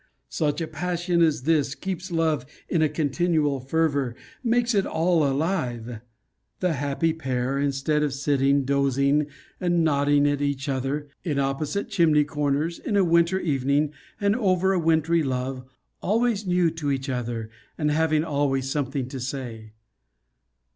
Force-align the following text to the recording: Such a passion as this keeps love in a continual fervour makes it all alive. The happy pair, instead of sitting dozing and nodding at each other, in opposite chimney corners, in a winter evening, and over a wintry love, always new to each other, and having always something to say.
Such 0.29 0.59
a 0.61 0.67
passion 0.67 1.21
as 1.21 1.43
this 1.43 1.75
keeps 1.75 2.09
love 2.09 2.47
in 2.67 2.81
a 2.81 2.89
continual 2.89 3.59
fervour 3.59 4.15
makes 4.43 4.73
it 4.73 4.87
all 4.87 5.23
alive. 5.23 6.01
The 6.59 6.73
happy 6.73 7.13
pair, 7.13 7.59
instead 7.59 8.01
of 8.01 8.11
sitting 8.11 8.65
dozing 8.65 9.27
and 9.59 9.83
nodding 9.83 10.27
at 10.27 10.41
each 10.41 10.67
other, 10.67 11.07
in 11.23 11.37
opposite 11.37 11.87
chimney 11.89 12.23
corners, 12.23 12.79
in 12.79 12.97
a 12.97 13.03
winter 13.05 13.39
evening, 13.41 13.93
and 14.19 14.35
over 14.35 14.73
a 14.73 14.79
wintry 14.79 15.21
love, 15.21 15.65
always 16.01 16.47
new 16.47 16.71
to 16.71 16.89
each 16.89 17.07
other, 17.07 17.51
and 17.77 17.91
having 17.91 18.23
always 18.23 18.71
something 18.71 19.07
to 19.07 19.19
say. 19.19 19.73